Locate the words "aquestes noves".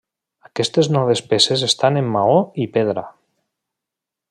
0.47-1.21